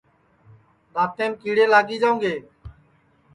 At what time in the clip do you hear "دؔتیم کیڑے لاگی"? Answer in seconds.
0.93-1.97